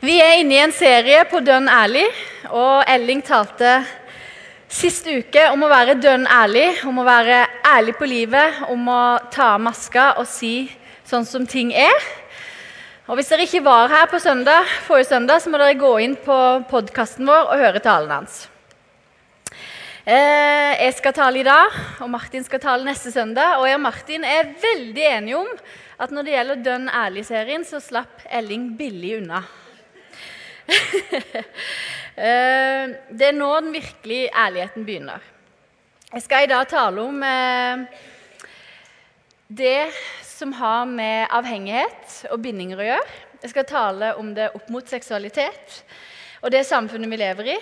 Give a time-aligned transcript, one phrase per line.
[0.00, 2.06] Vi er inne i en serie på Dønn ærlig,
[2.48, 3.82] og Elling talte
[4.72, 9.02] sist uke om å være dønn ærlig, om å være ærlig på livet, om å
[9.28, 10.70] ta av maska og si
[11.04, 12.08] sånn som ting er.
[13.12, 16.16] Og Hvis dere ikke var her på søndag, forrige søndag, så må dere gå inn
[16.16, 16.40] på
[16.72, 18.40] podkasten vår og høre talen hans.
[20.08, 23.58] Eh, jeg skal tale i dag, og Martin skal tale neste søndag.
[23.60, 25.56] Og jeg og Martin er veldig enige om
[26.00, 29.44] at når det gjelder Dønn ærlig-serien, så slapp Elling billig unna.
[32.20, 35.22] Eh, det er nå den virkelige ærligheten begynner.
[36.12, 37.84] Jeg skal i dag tale om eh,
[39.48, 39.86] det
[40.26, 43.16] som har med avhengighet og bindinger å gjøre.
[43.40, 45.78] Jeg skal tale om det opp mot seksualitet
[46.42, 47.58] og det samfunnet vi lever i.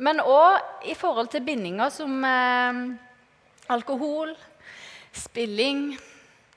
[0.00, 2.80] Men òg i forhold til bindinger som eh,
[3.68, 4.32] alkohol,
[5.12, 5.90] spilling,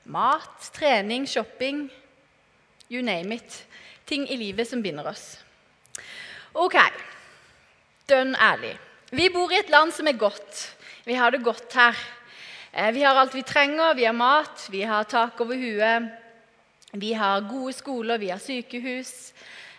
[0.07, 1.89] mat, trening, shopping
[2.91, 3.65] You name it.
[4.05, 5.37] Ting i livet som binder oss.
[6.51, 6.75] Ok,
[8.11, 8.73] dønn ærlig.
[9.15, 10.65] Vi bor i et land som er godt.
[11.07, 11.95] Vi har det godt her.
[12.73, 13.93] Eh, vi har alt vi trenger.
[13.95, 16.09] Vi har mat, vi har tak over huet.
[16.91, 19.31] Vi har gode skoler, vi har sykehus.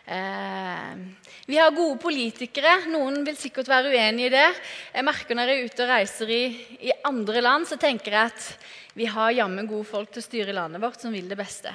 [0.06, 0.96] Eh,
[1.44, 2.86] vi har gode politikere.
[2.88, 4.48] Noen vil sikkert være uenig i det.
[4.94, 6.42] Jeg merker Når jeg er ute og reiser i,
[6.88, 8.52] i andre land, så tenker jeg at
[8.96, 11.68] vi har jammen gode folk til å styre landet vårt som vil det beste.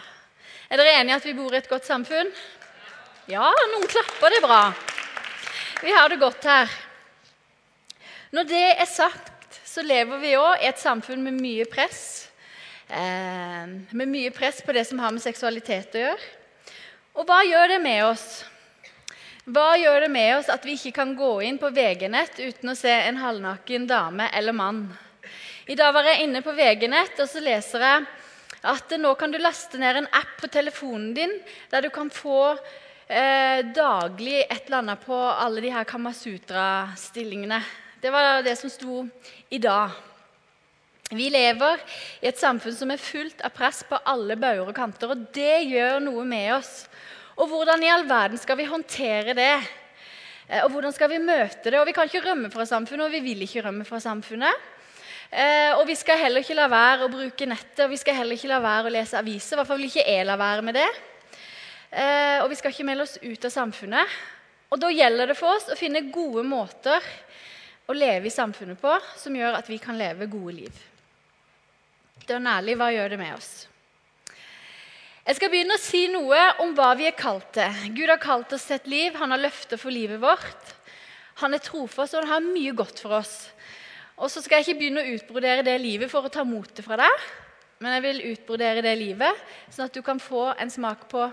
[0.74, 2.34] Er dere enige i at vi bor i et godt samfunn?
[3.28, 4.32] Ja, noen klapper.
[4.32, 4.74] Det bra.
[5.84, 6.70] Vi har det godt her.
[8.32, 12.30] Når det er sagt, så lever vi òg i et samfunn med mye press.
[12.88, 16.30] Eh, med mye press på det som har med seksualitet å gjøre.
[17.20, 18.26] Og hva gjør det med oss?
[19.44, 22.80] Hva gjør det med oss at vi ikke kan gå inn på VG-nett uten å
[22.80, 24.86] se en halvnaken dame eller mann?
[25.68, 28.08] I dag var jeg inne på VG-nett, og så leser jeg
[28.72, 31.40] at nå kan du laste ned en app på telefonen din
[31.76, 32.56] der du kan få
[33.08, 37.62] eh, daglig et eller annet på alle de her Kamasutra-stillingene.
[38.02, 39.02] Det var det som sto
[39.50, 39.96] i dag.
[41.08, 41.80] Vi lever
[42.20, 45.14] i et samfunn som er fullt av press på alle bauger og kanter.
[45.14, 46.88] og Det gjør noe med oss.
[47.38, 49.54] Og hvordan i all verden skal vi håndtere det?
[50.48, 51.80] Eh, og hvordan skal vi møte det?
[51.80, 54.74] Og Vi kan ikke rømme fra samfunnet, og vi vil ikke rømme fra samfunnet.
[55.32, 58.38] Eh, og vi skal heller ikke la være å bruke nettet og vi skal heller
[58.38, 59.56] ikke la være å lese aviser.
[59.56, 60.88] I hvert fall vil ikke jeg la være med det.
[61.98, 64.18] Eh, og vi skal ikke melde oss ut av samfunnet.
[64.70, 67.02] Og Da gjelder det for oss å finne gode måter
[67.88, 70.84] å leve i samfunnet på som gjør at vi kan leve gode liv.
[72.28, 73.52] Dønn ærlig, hva gjør det med oss?
[75.28, 77.80] Jeg skal begynne å si noe om hva vi er kalt til.
[77.96, 79.16] Gud har kalt oss til et liv.
[79.20, 80.76] Han har løfter for livet vårt.
[81.42, 83.50] Han er trofast, og han har mye godt for oss.
[84.18, 86.98] Og så skal jeg ikke begynne å utbrodere det livet for å ta motet fra
[86.98, 87.26] deg,
[87.84, 91.28] men jeg vil utbrodere det livet, sånn at du kan få en smak på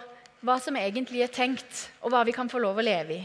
[0.44, 3.22] hva som egentlig er tenkt, og hva vi kan få lov å leve i.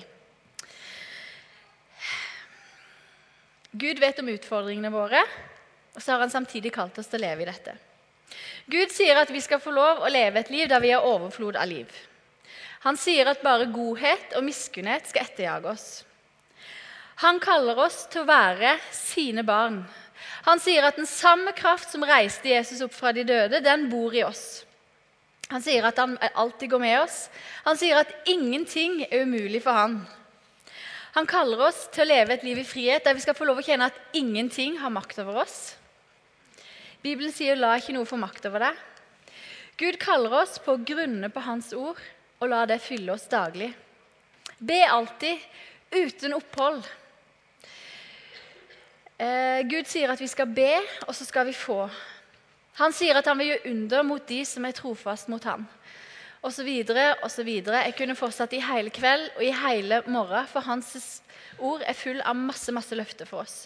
[3.80, 5.22] Gud vet om utfordringene våre,
[5.94, 7.76] og så har han samtidig kalt oss til å leve i dette.
[8.70, 11.58] Gud sier at vi skal få lov å leve et liv der vi har overflod
[11.60, 11.90] av liv.
[12.86, 15.88] Han sier at bare godhet og miskunnhet skal etterjage oss.
[17.20, 19.82] Han kaller oss til å være sine barn.
[20.48, 24.16] Han sier at den samme kraft som reiste Jesus opp fra de døde, den bor
[24.16, 24.64] i oss.
[25.50, 27.24] Han sier at han alltid går med oss.
[27.66, 30.00] Han sier at ingenting er umulig for han.
[31.16, 33.62] Han kaller oss til å leve et liv i frihet der vi skal få lov
[33.62, 35.74] å kjenne at ingenting har makt over oss.
[37.02, 38.78] Bibelen sier 'la ikke noe få makt over deg'.
[39.80, 41.98] Gud kaller oss på å grunne på Hans ord
[42.40, 43.74] og la det fylle oss daglig.
[44.60, 45.40] Be alltid,
[45.92, 46.84] uten opphold.
[49.20, 51.90] Eh, Gud sier at vi skal be, og så skal vi få.
[52.80, 55.66] Han sier at han vil gjøre under mot de som er trofast mot ham.
[56.40, 57.84] Og så videre og så videre.
[57.90, 60.94] Jeg kunne fortsatt i hele kveld og i hele morgen, for hans
[61.60, 63.66] ord er full av masse, masse løfter for oss.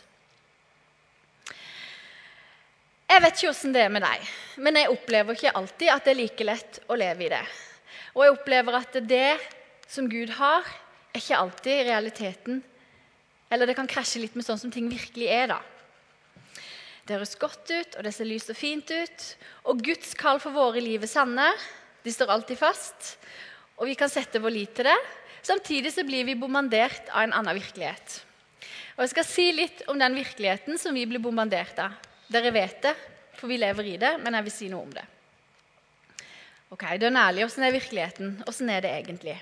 [3.14, 4.24] Jeg vet ikke åssen det er med deg,
[4.66, 7.44] men jeg opplever ikke alltid at det er like lett å leve i det.
[8.16, 9.36] Og jeg opplever at det
[9.92, 10.66] som Gud har,
[11.14, 12.64] er ikke alltid realiteten
[13.54, 15.60] Eller det kan krasje litt med sånn som ting virkelig er, da.
[17.04, 19.24] Det høres godt ut, og det ser lyst og fint ut.
[19.68, 21.50] Og Guds kall for våre liv er sanne.
[22.04, 23.18] De står alltid fast,
[23.76, 25.00] og vi kan sette vår lit til det.
[25.44, 28.22] Samtidig så blir vi bombardert av en annen virkelighet.
[28.96, 31.98] Og Jeg skal si litt om den virkeligheten som vi blir bombardert av.
[32.32, 32.94] Dere vet det,
[33.36, 35.04] for vi lever i det, men jeg vil si noe om det.
[36.72, 38.38] Ok, Dønn ærlig, åssen er virkeligheten?
[38.48, 39.36] Åssen er det egentlig?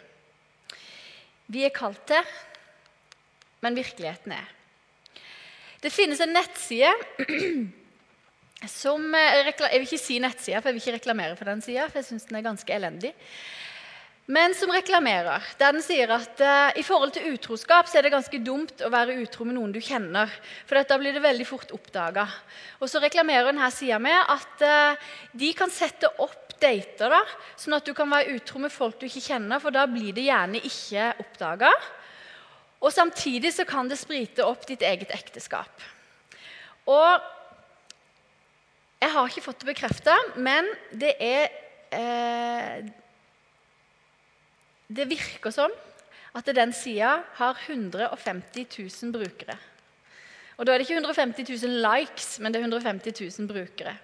[1.52, 2.34] Vi er kalt til,
[3.62, 4.50] men virkeligheten er
[5.82, 6.92] det finnes en nettside
[8.70, 11.88] som eh, Jeg vil ikke si nettsida, for jeg vil ikke reklamere for den sida,
[11.90, 13.16] for jeg syns den er ganske elendig.
[14.32, 15.42] men som reklamerer.
[15.60, 18.92] Der den sier at uh, i forhold til utroskap så er det ganske dumt å
[18.94, 20.30] være utro med noen du kjenner.
[20.70, 22.28] For da blir det veldig fort oppdaga.
[22.80, 27.24] Og så reklamerer denne sida med at uh, de kan sette opp dater, da,
[27.58, 30.28] sånn at du kan være utro med folk du ikke kjenner, for da blir det
[30.30, 31.74] gjerne ikke oppdaga.
[32.82, 35.84] Og samtidig så kan det sprite opp ditt eget ekteskap.
[36.90, 37.22] Og
[39.02, 41.48] jeg har ikke fått det bekrefta, men det er
[41.94, 42.90] eh,
[44.92, 45.72] Det virker som
[46.36, 49.56] at den sida har 150 000 brukere.
[50.58, 53.96] Og da er det ikke 150 000 likes, men det er 150 000 brukere.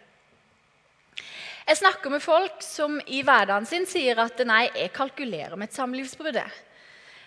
[1.68, 5.76] Jeg snakker med folk som i hverdagen sin sier at nei, jeg kalkulerer med et
[5.76, 6.40] samlivsbrudd.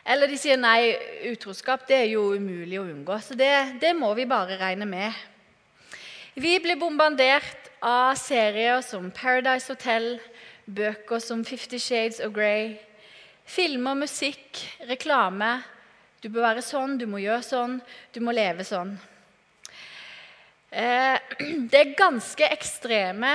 [0.04, 0.94] Eller de sier nei,
[1.28, 3.18] utroskap det er jo umulig å unngå.
[3.22, 3.52] Så det,
[3.82, 5.16] det må vi bare regne med.
[6.40, 10.14] Vi blir bombardert av serier som Paradise Hotel,
[10.64, 12.78] bøker som Fifty Shades of Grey,
[13.44, 15.58] filmer, musikk, reklame.
[16.22, 17.78] Du bør være sånn, du må gjøre sånn,
[18.14, 18.94] du må leve sånn.
[20.70, 21.16] Eh,
[21.70, 23.34] det er ganske ekstreme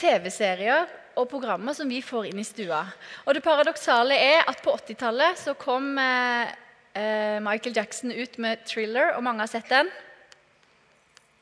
[0.00, 0.86] TV-serier
[1.20, 2.80] og programmer som vi får inn i stua.
[3.26, 6.52] Og det paradoksale er at på 80-tallet så kom eh,
[6.96, 9.90] eh, Michael Jackson ut med 'Thriller', og mange har sett den.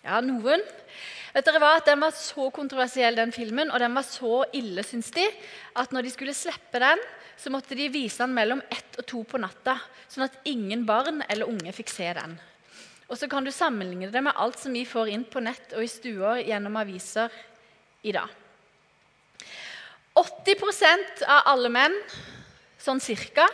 [0.05, 0.63] Ja, noen.
[1.35, 1.77] Vet dere hva?
[1.85, 5.27] Den var så kontroversiell, den filmen, og den var så ille, syns de,
[5.77, 7.03] at når de skulle slippe den,
[7.39, 9.77] så måtte de vise den mellom ett og to på natta,
[10.11, 12.35] sånn at ingen barn eller unge fikk se den.
[13.09, 15.85] Og så kan du sammenligne det med alt som vi får inn på nett og
[15.85, 17.33] i stuer gjennom aviser
[18.03, 18.29] i dag.
[20.19, 21.95] 80% av alle menn,
[22.79, 23.47] sånn cirka,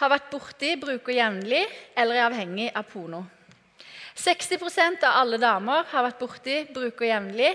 [0.00, 1.62] har vært borti, bruker jevnlig
[1.98, 3.22] eller er avhengig av porno.
[4.20, 7.52] 60% av alle damer har vært borti, bruker jevnlig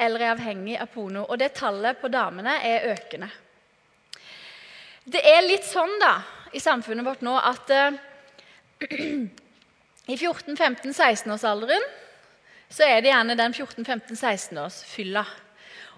[0.00, 1.24] eller er avhengig av porno.
[1.28, 3.28] Og det tallet på damene er økende.
[5.04, 6.14] Det er litt sånn da,
[6.52, 7.96] i samfunnet vårt nå at uh,
[10.12, 11.84] i 14-15-16-årsalderen
[12.72, 15.24] så er det gjerne den 14-15-16-årsfylla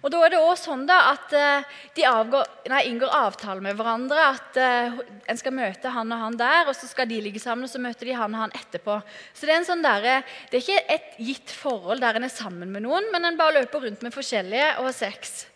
[0.04, 3.78] og Da er det også sånn da at uh, de avgår, nei, inngår avtale med
[3.78, 4.26] hverandre.
[4.34, 4.98] At uh,
[5.32, 7.64] en skal møte han og han der, og så skal de ligge sammen.
[7.64, 8.98] og så møter de han og han etterpå.
[9.32, 10.20] Så Det er sånn der,
[10.50, 13.56] det er ikke et gitt forhold der en er sammen med noen, men en bare
[13.62, 15.48] løper rundt med forskjellige og har sex.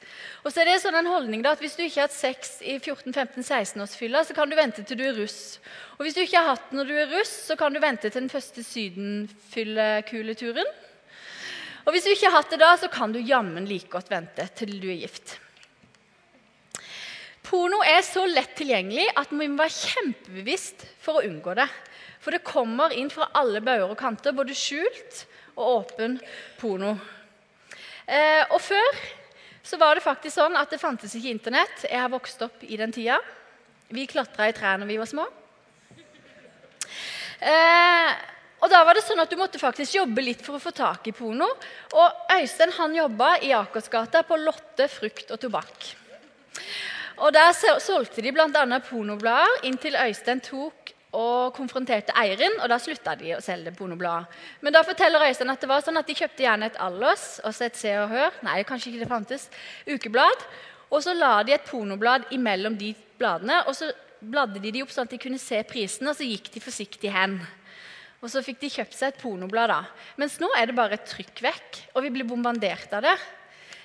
[0.46, 2.64] Og så er det sånn en holdning da, at Hvis du ikke har hatt sex
[2.64, 5.60] i 14-15-16-årsfylla, så kan du vente til du er russ.
[5.98, 8.22] Og hvis du ikke har hatt når du er russ, så kan du vente til
[8.22, 10.64] den første sydenfyllekuleturen.
[11.88, 14.44] Og hvis du ikke har hatt det da, så kan du jammen like godt vente
[14.58, 15.38] til du er gift.
[17.48, 21.64] Porno er så lett tilgjengelig at vi må være kjempebevisst for å unngå det.
[22.20, 25.22] For det kommer inn fra alle bauger og kanter, både skjult
[25.54, 26.18] og åpen
[26.60, 26.92] porno.
[28.04, 29.02] Eh, og før
[29.64, 31.88] så var det faktisk sånn at det fantes ikke Internett.
[31.88, 33.16] Jeg har vokst opp i den tida.
[33.88, 35.24] Vi klatra i trær når vi var små.
[37.40, 38.12] Eh,
[38.58, 41.06] og da var det sånn at Du måtte faktisk jobbe litt for å få tak
[41.06, 41.46] i porno.
[41.94, 45.88] Og Øystein han jobba i Akersgata på Lotte frukt og tobakk.
[47.18, 47.52] Og Der
[47.82, 48.80] solgte de bl.a.
[48.90, 52.58] pornoblader inntil Øystein tok og konfronterte eieren.
[52.62, 54.26] og Da slutta de å selge pornoblader.
[54.60, 57.54] Men da forteller Øystein at det var sånn at de kjøpte gjerne et Allers og
[57.62, 59.48] et Se og Hør nei, kanskje ikke det fantes,
[59.86, 60.44] ukeblad.
[60.90, 63.62] Og så la de et pornoblad imellom de bladene.
[63.66, 66.50] og så bladde de de opp sånn at de kunne se prisen, og så gikk
[66.54, 67.38] de forsiktig hen.
[68.18, 69.70] Og så fikk de kjøpt seg et pornoblad.
[69.70, 69.82] da.
[70.18, 73.16] Mens nå er det bare et trykk vekk, og vi blir bombardert av det.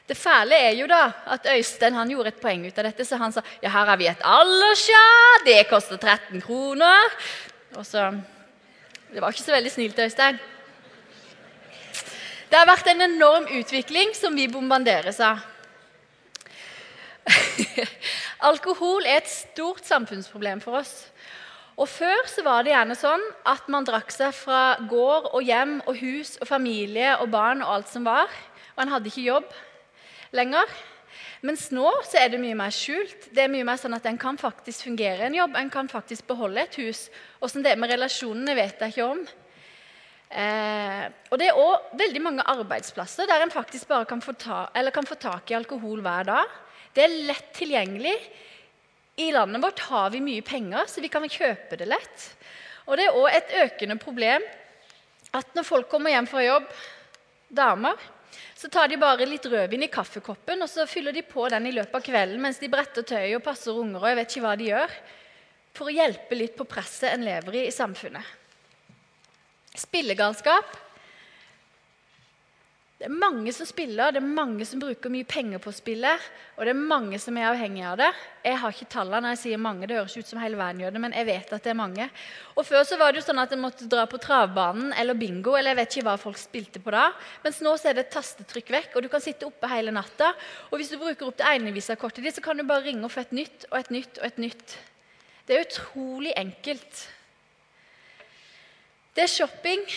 [0.09, 3.05] Det fæle er jo da at Øystein han gjorde et poeng ut av dette.
[3.07, 5.03] Så han sa ja, her har vi et Allersja,
[5.45, 7.15] det koster 13 kroner.
[7.77, 8.11] Og så
[9.13, 10.39] Det var ikke så veldig snilt, Øystein.
[12.49, 15.37] Det har vært en enorm utvikling som vi bombarderes av.
[18.49, 21.12] Alkohol er et stort samfunnsproblem for oss.
[21.73, 25.79] Og Før så var det gjerne sånn at man drakk seg fra gård og hjem
[25.89, 28.29] og hus og familie og barn og alt som var.
[28.75, 29.55] Og en hadde ikke jobb
[30.37, 30.69] lenger.
[31.43, 33.27] Mens nå så er det mye mer skjult.
[33.33, 36.27] Det er mye mer sånn at En kan faktisk fungere en jobb, en kan faktisk
[36.29, 37.09] beholde et hus.
[37.43, 39.25] Åssen det er med relasjonene, vet jeg ikke om.
[40.29, 44.65] Eh, og Det er òg veldig mange arbeidsplasser der en faktisk bare kan få, ta,
[44.93, 46.57] kan få tak i alkohol hver dag.
[46.93, 48.15] Det er lett tilgjengelig.
[49.15, 52.27] I landet vårt har vi mye penger, så vi kan kjøpe det lett.
[52.87, 54.43] Og Det er òg et økende problem
[55.33, 56.67] at når folk kommer hjem fra jobb,
[57.53, 57.97] damer,
[58.57, 61.73] så tar de bare litt rødvin i kaffekoppen og så fyller de på den i
[61.75, 63.99] løpet av kvelden mens de bretter tøy og passer unger.
[64.01, 64.95] og jeg vet ikke hva de gjør,
[65.73, 68.21] For å hjelpe litt på presset en lever i i samfunnet.
[69.73, 70.69] Spillegalskap
[73.03, 76.13] Det er mange som spiller, det er mange som bruker mye penger på å spille,
[76.55, 78.07] og det er mange som er avhengige av det.
[78.47, 80.95] Jeg har ikke tallene når jeg sier mange, det høres ut som hele verden gjør
[80.95, 82.07] det, men jeg vet at det er mange.
[82.55, 85.57] Og Før så var det jo sånn at en måtte dra på travbanen eller bingo,
[85.59, 87.09] eller jeg vet ikke hva folk spilte på da.
[87.43, 90.31] Mens nå så er det et tastetrykk vekk, og du kan sitte oppe hele natta.
[90.71, 93.35] Og hvis du bruker opp det enevisakortet ditt, så kan du bare ringe få et
[93.35, 94.79] nytt og et nytt og et nytt.
[95.43, 97.07] Det er utrolig enkelt.
[99.11, 99.89] Det er shopping.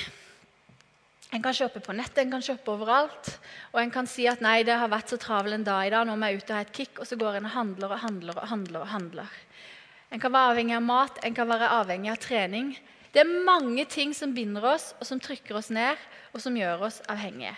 [1.37, 3.35] En kan shoppe på nettet, en kan shoppe overalt.
[3.75, 6.07] Og en kan si at nei, det har vært så travel en dag i dag,
[6.09, 6.97] nå må jeg ut og ha et kick.
[7.03, 8.81] Og så går en og handler og handler og handler.
[8.87, 9.35] og handler.
[10.11, 12.71] En kan være avhengig av mat, en kan være avhengig av trening.
[13.13, 15.99] Det er mange ting som binder oss, og som trykker oss ned,
[16.33, 17.57] og som gjør oss avhengige.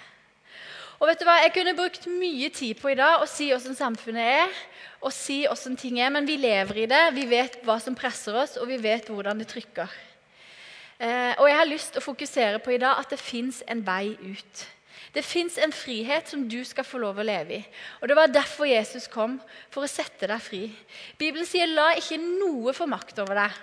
[0.98, 1.36] Og vet du hva?
[1.44, 4.58] Jeg kunne brukt mye tid på i dag å si hvordan samfunnet er,
[4.98, 7.04] og si hvordan ting er, men vi lever i det.
[7.14, 9.92] Vi vet hva som presser oss, og vi vet hvordan det trykker.
[10.98, 13.84] Eh, og jeg har lyst til å fokusere på i dag at det fins en
[13.86, 14.64] vei ut.
[15.14, 17.66] Det fins en frihet som du skal få lov å leve i.
[18.02, 19.38] Og Det var derfor Jesus kom,
[19.70, 20.64] for å sette deg fri.
[21.18, 23.58] Bibelen sier 'la ikke noe få makt over deg'.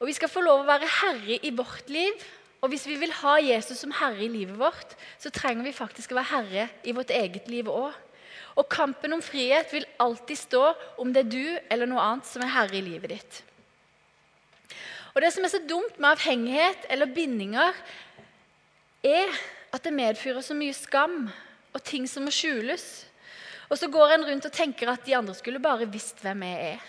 [0.00, 2.12] Og Vi skal få lov å være herre i vårt liv.
[2.60, 6.10] Og hvis vi vil ha Jesus som herre i livet vårt, så trenger vi faktisk
[6.10, 7.92] å være herre i vårt eget liv òg.
[8.56, 12.42] Og kampen om frihet vil alltid stå om det er du eller noe annet som
[12.42, 13.42] er herre i livet ditt.
[15.14, 17.74] Og Det som er så dumt med avhengighet eller bindinger,
[19.02, 19.32] er
[19.72, 21.28] at det medfører så mye skam
[21.74, 22.84] og ting som må skjules.
[23.68, 26.72] Og så går en rundt og tenker at de andre skulle bare visst hvem jeg
[26.74, 26.84] er.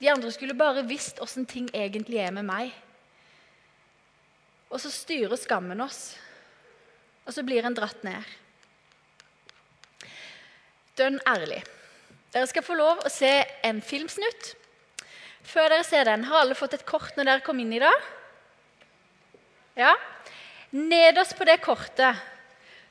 [0.00, 2.74] De andre skulle bare visst åssen ting egentlig er med meg.
[4.70, 6.16] Og så styrer skammen oss,
[7.24, 8.34] og så blir en dratt ned.
[10.98, 11.62] Dønn ærlig.
[12.34, 13.30] Dere skal få lov å se
[13.64, 14.54] en filmsnutt
[15.46, 18.08] før dere ser den, har alle fått et kort når dere kom inn i dag?
[19.78, 19.92] Ja?
[20.76, 22.18] Nederst på det kortet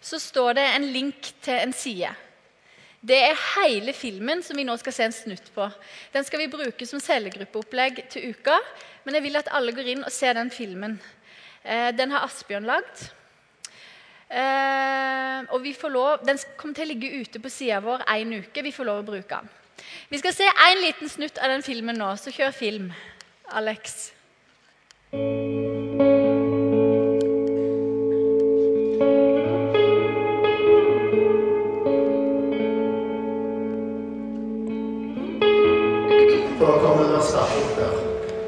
[0.06, 2.12] så står det en link til en side.
[3.06, 5.66] Det er hele filmen som vi nå skal se en snutt på.
[6.14, 8.56] Den skal vi bruke som cellegruppeopplegg til uka,
[9.06, 10.98] men jeg vil at alle går inn og ser den filmen.
[11.62, 13.04] Eh, den har Asbjørn lagd.
[14.30, 18.34] Eh, og vi får lov, Den kommer til å ligge ute på sida vår én
[18.42, 18.64] uke.
[18.66, 19.54] Vi får lov å bruke den.
[20.10, 22.92] Vi skal se en liten snutt av den filmen nå, så kjør film,
[23.52, 24.12] Alex.
[36.60, 37.98] For å komme opp der.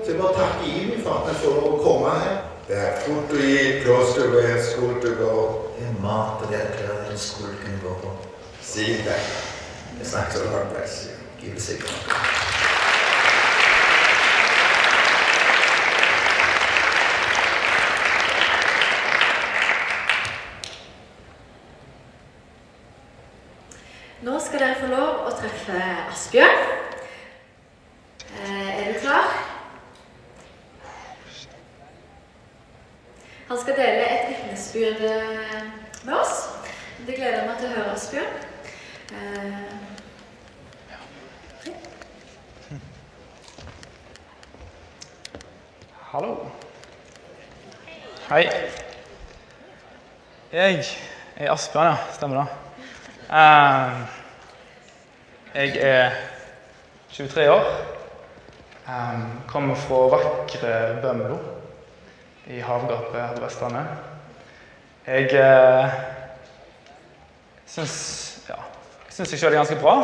[0.03, 2.39] Så jeg bare takker Jimmy for at jeg får lov å komme her.
[2.67, 5.35] Det er fort å gi, to wear, school to go.
[5.77, 8.17] Det er mat og det er klær og skole kan gå på.
[8.61, 9.56] Si det.
[10.03, 11.17] Snakker så hardt bless you.
[11.41, 12.47] Keep it nok.
[24.21, 26.63] Nå skal dere få lov å treffe Asbjørn.
[28.27, 29.29] Eh, er du klar?
[33.47, 35.61] Han skal dele et vitnesbyrd eh,
[36.03, 36.47] med oss.
[37.07, 38.33] Det gleder jeg meg til å høre, Asbjørn.
[39.15, 39.77] Eh,
[46.07, 46.35] Hallo.
[48.29, 48.49] Hei.
[50.51, 50.83] Jeg
[51.35, 51.97] er Asbjørn, ja.
[52.13, 52.47] Stemmer det.
[53.33, 53.93] Eh,
[55.55, 56.11] jeg er
[57.11, 57.71] 23 år.
[58.85, 61.39] Eh, kommer fra vakre Bømlo
[62.45, 63.89] i havgapet her på Vestlandet.
[65.07, 65.89] Jeg uh,
[67.65, 67.97] syns
[68.49, 68.57] ja,
[69.07, 69.97] jeg syns jeg sjøl er ganske bra.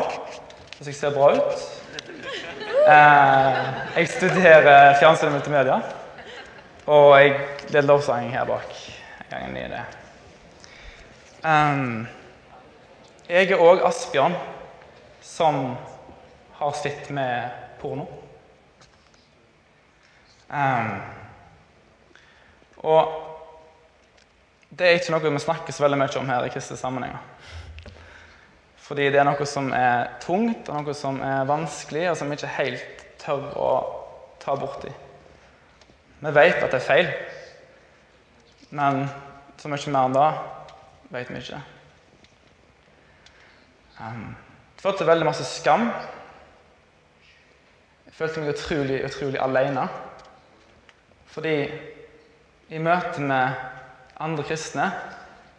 [0.77, 1.65] Syns jeg ser bra ut.
[2.83, 3.65] Eh,
[3.99, 5.81] jeg studerer fjernsyn og multimedia.
[6.87, 7.35] Og jeg
[7.69, 8.79] leder lovsang her bak.
[9.29, 10.02] gangen i det.
[11.43, 12.07] Jeg
[13.51, 14.35] er òg Asbjørn,
[15.19, 15.75] som
[16.55, 17.49] har slitt med
[17.81, 18.05] porno.
[22.83, 23.01] Og
[24.71, 27.19] det er ikke noe vi snakker så veldig mye om her i kristne sammenhenger.
[28.83, 32.39] Fordi det er noe som er tungt, og noe som er vanskelig, og som vi
[32.39, 33.69] ikke helt tør å
[34.39, 34.91] ta borti.
[36.23, 37.11] Vi vet at det er feil,
[38.71, 39.03] men
[39.59, 40.31] så mye mer enn det
[41.13, 41.61] vet vi ikke.
[43.99, 44.33] Um,
[44.75, 45.87] jeg følte veldig masse skam.
[48.07, 49.87] Jeg følte meg utrolig, utrolig alene.
[51.33, 51.55] Fordi
[52.73, 53.61] i møte med
[54.21, 54.89] andre kristne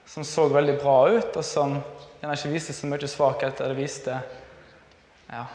[0.06, 1.78] som så veldig bra ut, og som
[2.20, 4.18] gjerne ikke viste så mye svakhet, eller viste
[5.30, 5.46] ja,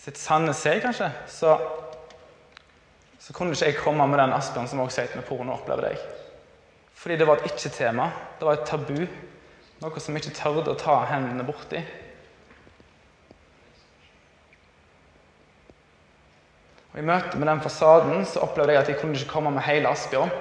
[0.00, 1.56] sitt sanne seg, kanskje, så,
[3.20, 6.08] så kunne ikke jeg komme med den Asbjørn som også sier med porno opplevde deg.
[7.00, 8.10] Fordi det var et ikke-tema.
[8.38, 9.04] Det var et tabu.
[9.80, 11.80] Noe som ikke tørde å ta hendene borti.
[16.90, 19.64] Og I møte med den fasaden så opplevde jeg at jeg kunne ikke komme med
[19.64, 20.32] hele Asbjørn.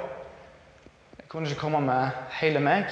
[1.22, 2.90] Jeg kunne ikke komme med hele meg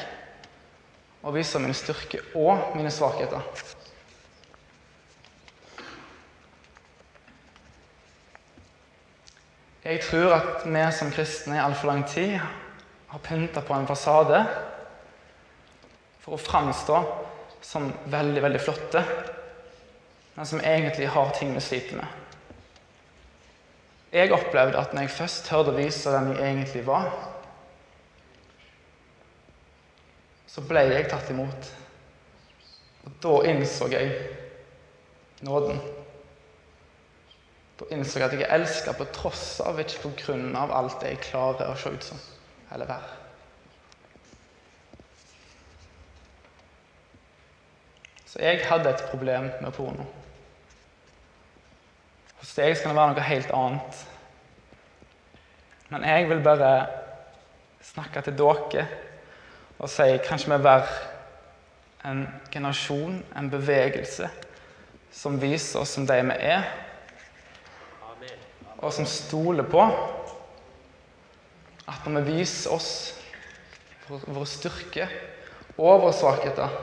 [1.25, 3.44] og vise mine styrker og mine svakheter.
[9.84, 12.38] Jeg tror at vi som kristne i altfor lang tid
[13.08, 14.46] har pynta på en fasade
[16.27, 16.98] for å framstå
[17.63, 19.00] som veldig, veldig flotte,
[20.36, 22.24] men som egentlig har ting vi sliter med.
[24.12, 27.07] Jeg opplevde at når jeg først tørde å vise den jeg egentlig var,
[30.51, 31.69] så ble jeg tatt imot.
[33.07, 34.12] Og da innså jeg
[35.48, 35.79] nåden.
[37.79, 41.07] Da innså jeg at jeg er elska på tross av, ikke på grunn av alt
[41.07, 42.19] jeg klarer å se ut som
[42.75, 43.26] eller være.
[48.38, 50.03] Så jeg hadde et problem med porno.
[52.38, 54.01] Hos deg skal det være noe helt annet.
[55.89, 56.67] Men jeg vil bare
[57.82, 58.84] snakke til dere
[59.79, 62.22] og si kanskje vi være en
[62.53, 64.29] generasjon, en bevegelse,
[65.10, 66.67] som viser oss som de vi er,
[68.77, 69.82] og som stoler på
[71.88, 72.91] at når vi viser oss
[74.06, 75.17] våre styrker
[75.79, 76.77] og våre svakheter,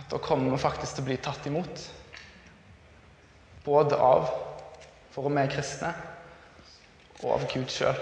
[0.00, 1.84] at da kommer vi faktisk til å bli tatt imot.
[3.66, 4.30] Både av
[5.10, 5.90] for vi er kristne,
[7.20, 7.98] og av Gud sjøl.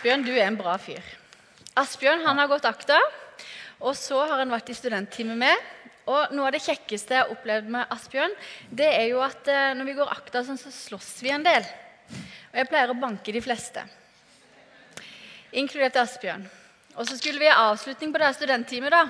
[0.00, 1.04] Asbjørn, du er en bra fyr.
[1.76, 2.96] Asbjørn han har gått akta,
[3.84, 5.66] og så har han vært i studenttime med.
[6.08, 8.32] Og Noe av det kjekkeste jeg har opplevd med Asbjørn,
[8.72, 11.68] det er jo at eh, når vi går akta, sånn, så slåss vi en del.
[12.16, 13.84] Og jeg pleier å banke de fleste,
[15.52, 16.48] inkludert Asbjørn.
[16.96, 18.96] Og så skulle vi ha avslutning på det her studenttimet.
[18.96, 19.04] da.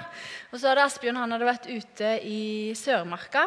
[0.50, 2.40] Og så hadde Asbjørn han hadde vært ute i
[2.74, 3.46] Sørmarka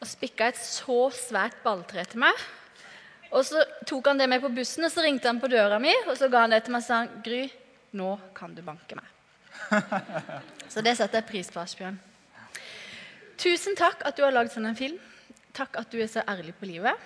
[0.00, 2.46] og spikka et så svært balltre til meg.
[3.34, 5.92] Og så tok han det med på bussen, og så ringte han på døra mi,
[6.06, 7.42] og så ga han det til meg og sa Gry,
[7.98, 9.10] nå kan du banke meg.
[10.72, 11.96] Så det setter jeg pris på, Asbjørn.
[13.38, 14.98] Tusen takk at du har lagd sånn en film.
[15.54, 16.98] Takk at du er så ærlig på livet.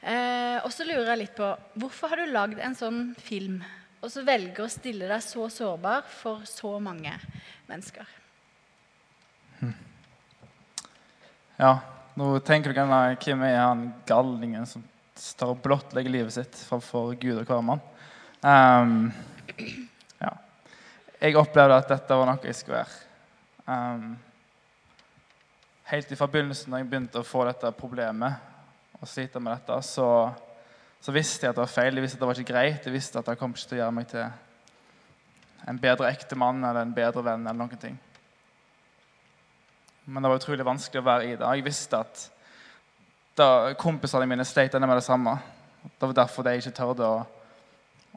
[0.00, 1.48] Eh, og så lurer jeg litt på
[1.82, 3.58] hvorfor har du lagd en sånn film,
[4.00, 7.12] og så velger å stille deg så sårbar for så mange
[7.68, 8.06] mennesker?
[11.60, 11.74] Ja,
[12.16, 14.86] nå tenker du gjerne hvem er han galningen som
[15.20, 17.82] står og blottlegger livet sitt framfor Gud og hver mann.
[18.46, 19.10] Ehm,
[20.20, 20.32] ja.
[21.20, 23.00] Jeg opplevde at dette var noe jeg skulle være.
[23.70, 24.14] Um,
[25.90, 28.48] helt fra begynnelsen, da jeg begynte å få dette problemet
[29.00, 30.08] og slite med dette, så,
[31.00, 31.96] så visste jeg at det var feil.
[31.96, 32.88] Jeg visste at det var ikke greit.
[32.88, 36.86] Jeg visste at det kom ikke til å gjøre meg til en bedre ektemann eller
[36.86, 37.44] en bedre venn.
[37.46, 38.00] eller noen ting.
[40.10, 41.44] Men det var utrolig vanskelig å være i det.
[41.44, 42.22] Jeg visste at
[43.40, 45.38] da kompisene mine sleit med det samme.
[45.82, 47.20] Det var derfor de ikke tørde å,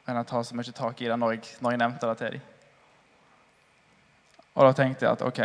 [0.04, 2.50] ta så mye tak i det når jeg, når jeg nevnte det til dem.
[4.54, 5.40] Og da tenkte jeg at ok,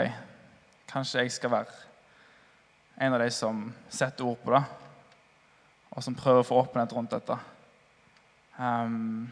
[0.92, 1.78] kanskje jeg skal være
[3.00, 4.62] en av de som setter ord på det,
[5.96, 7.38] og som prøver å få åpenhet rundt dette.
[8.60, 9.30] Um,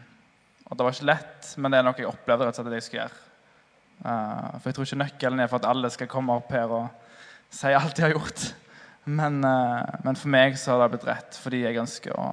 [0.64, 2.78] og Det var ikke lett, men det er noe jeg opplevde rett og slett at
[2.78, 3.20] jeg skal gjøre.
[3.98, 6.88] Uh, for jeg tror ikke nøkkelen er for at alle skal komme opp her og
[7.52, 8.48] si alt de har gjort.
[9.08, 12.28] Men, uh, men for meg så har det blitt rett fordi jeg ønsker å,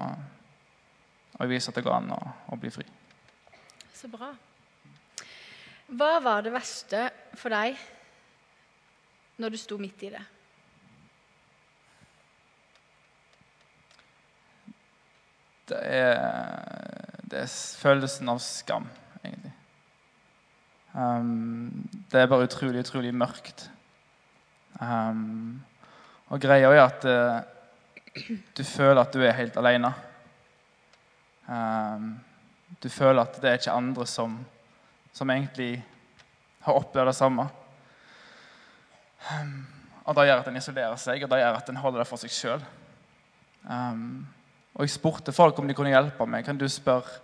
[1.40, 2.20] å vise at det går an å,
[2.52, 2.84] å bli fri.
[3.96, 4.34] Så bra.
[5.96, 7.08] Hva var det verste
[7.38, 7.78] for deg
[9.40, 10.24] når du sto midt i det?
[15.70, 18.86] Det er, det er følelsen av skam,
[19.24, 19.54] egentlig.
[20.96, 23.66] Um, det er bare utrolig, utrolig mørkt.
[24.78, 25.64] Um,
[26.34, 27.42] og greia er at uh,
[28.56, 29.92] du føler at du er helt alene.
[31.46, 32.16] Um,
[32.82, 34.38] du føler at det er ikke andre som,
[35.14, 35.84] som egentlig
[36.66, 37.46] har opplevd det samme.
[39.32, 39.60] Um,
[40.06, 42.22] og det gjør at en isolerer seg, og det gjør at en holder det for
[42.22, 42.66] seg sjøl.
[43.66, 44.26] Um,
[44.76, 46.46] og jeg spurte folk om de kunne hjelpe meg.
[46.46, 47.22] Kan du spørre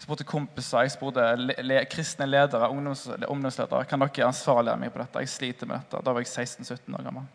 [0.00, 3.84] Jeg spurte kompiser, jeg spurte le le kristne ledere, ungdoms ungdomsledere.
[3.84, 5.20] Kan dere ansvarliggjøre meg på dette?
[5.26, 6.00] Jeg sliter med dette.
[6.00, 7.26] Da var jeg 16-17 år gammel.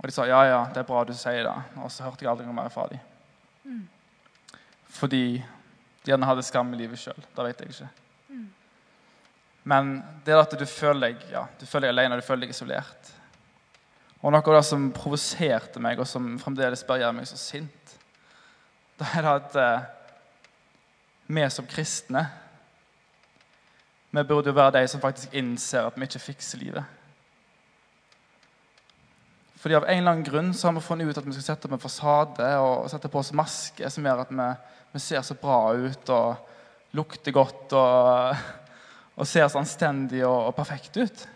[0.00, 1.56] Og de sa ja, ja, det er bra du sier det.
[1.84, 3.80] Og så hørte jeg aldri noe mer fra dem.
[4.90, 5.24] Fordi
[6.00, 7.20] de gjerne hadde skam i livet sjøl.
[7.36, 7.90] Det vet jeg ikke.
[9.70, 12.54] Men det er at du føler deg ja, du føler deg alene, du føler deg
[12.54, 13.12] isolert.
[14.20, 17.94] Og noe av det som provoserte meg, og som fremdeles bør gjøre meg så sint,
[19.00, 19.84] det er at eh,
[21.32, 22.26] vi som kristne
[24.10, 26.84] vi burde jo være de som faktisk innser at vi ikke fikser livet.
[29.60, 31.68] Fordi Av en eller annen grunn så har vi funnet ut at vi skal sette
[31.68, 34.46] opp en fasade og sette på oss maske som gjør at vi,
[34.94, 38.40] vi ser så bra ut og lukter godt og,
[39.20, 41.26] og ser så anstendig og, og perfekt ut.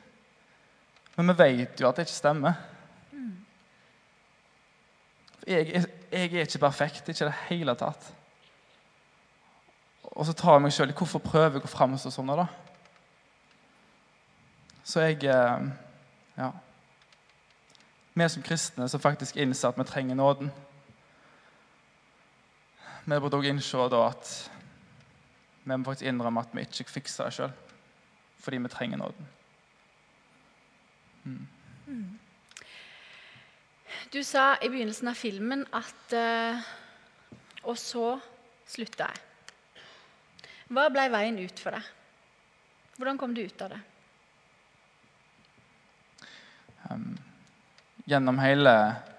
[1.19, 2.57] Men vi vet jo at det ikke stemmer.
[5.45, 8.09] Jeg, jeg, jeg er ikke perfekt, ikke i det hele tatt.
[10.15, 12.49] Og så tar jeg meg sjøl i hvorfor prøver jeg å framstå sånn da?
[14.85, 15.73] Så jeg eh,
[16.39, 16.55] Ja.
[18.15, 20.51] Vi som kristne som faktisk innser at vi trenger nåden.
[23.05, 24.51] Vi burde også innse at
[25.65, 27.53] vi må faktisk innrømme at vi ikke fikser det sjøl.
[28.39, 29.27] Fordi vi trenger nåden.
[34.13, 36.61] Du sa i begynnelsen av filmen at uh,
[37.65, 38.21] Og så
[38.69, 39.21] slutta jeg.
[40.69, 41.83] Hva ble veien ut for deg?
[42.97, 43.81] Hvordan kom du ut av det?
[48.05, 48.73] Gjennom hele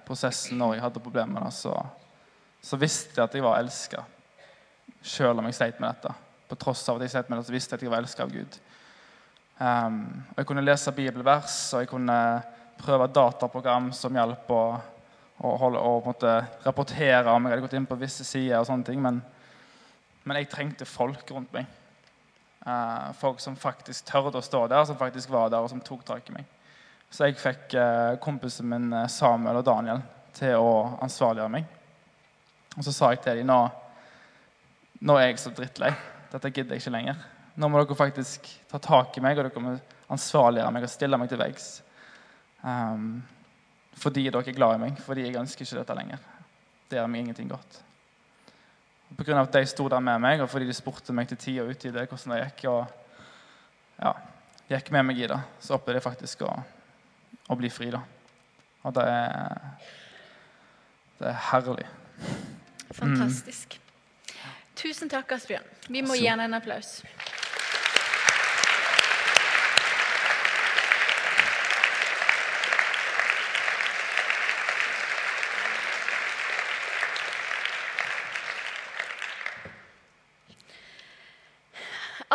[0.05, 1.73] prosessen når jeg hadde problemer, da, så,
[2.61, 4.03] så visste jeg at jeg var elska.
[5.05, 6.13] Sjøl om jeg sleit med dette.
[6.45, 8.25] På tross av at jeg sleit med det, så visste jeg at jeg var elska
[8.25, 8.59] av Gud.
[9.57, 10.01] Um,
[10.33, 12.17] og Jeg kunne lese bibelvers, og jeg kunne
[12.77, 14.63] prøve dataprogram som hjalp å,
[15.39, 16.33] å, holde, å måte,
[16.65, 18.59] rapportere om jeg hadde gått inn på visse sider.
[18.59, 19.21] og sånne ting, Men,
[20.23, 21.65] men jeg trengte folk rundt meg.
[22.65, 26.05] Uh, folk som faktisk tørde å stå der, som faktisk var der, og som tok
[26.05, 26.54] tak i meg.
[27.09, 30.01] Så jeg fikk eh, kompisen min eh, Samuel og Daniel
[30.35, 31.69] til å ansvarliggjøre meg.
[32.75, 33.59] Og så sa jeg til dem nå,
[35.07, 35.93] nå er jeg så drittlei.
[36.33, 37.21] Dette gidder jeg ikke lenger.
[37.55, 39.77] Nå må dere faktisk ta tak i meg, og dere må
[40.11, 41.69] ansvarliggjøre meg og stille meg til veggs.
[42.65, 43.23] Um,
[43.95, 46.23] fordi dere er glad i meg, fordi jeg ønsker ikke dette lenger.
[46.89, 47.79] Det gjør meg ingenting godt.
[49.15, 51.39] På grunn av at de sto der med meg, og fordi de spurte meg til
[51.39, 54.11] tid og utide hvordan det gikk, og ja,
[54.73, 56.51] gikk med meg i det, så opplevde jeg faktisk å,
[57.49, 57.91] å bli fri.
[57.93, 58.01] da.
[58.85, 59.89] Og det er,
[61.19, 61.87] det er herlig.
[62.95, 63.79] Fantastisk.
[64.75, 65.65] Tusen takk, Asbjørn.
[65.89, 66.99] Vi må gi han en applaus.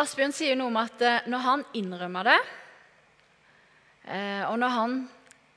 [0.01, 2.39] Asbjørn sier noe om at eh, når han innrømmer det,
[4.05, 4.95] og når han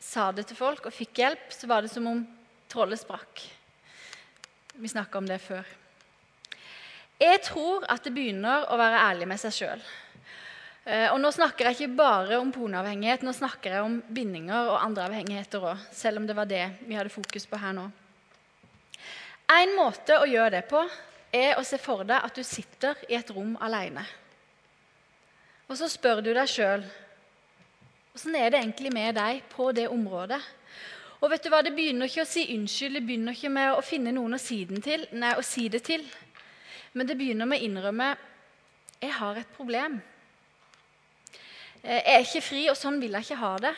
[0.04, 2.20] sa det til folk og fikk hjelp, så var det som om
[2.70, 3.40] trollet sprakk.
[4.74, 5.64] Vi snakka om det før.
[7.22, 9.84] Jeg tror at det begynner å være ærlig med seg sjøl.
[10.84, 15.06] Og nå snakker jeg ikke bare om pornoavhengighet, nå snakker jeg om bindinger og andre
[15.08, 17.86] avhengigheter òg, selv om det var det vi hadde fokus på her nå.
[19.54, 20.82] En måte å gjøre det på
[21.34, 24.04] er å se for deg at du sitter i et rom alene.
[25.70, 26.84] Og så spør du deg sjøl
[28.14, 30.40] åssen er det egentlig med deg på det området.
[31.20, 33.82] Og vet du hva, Det begynner ikke å si unnskyld, det begynner ikke med å
[33.82, 36.04] finne noen å si, til, nei, å si det til.
[36.92, 38.10] Men det begynner med å innrømme
[39.02, 39.98] jeg har et problem.
[41.82, 43.74] Jeg er ikke fri, og sånn vil jeg ikke ha det.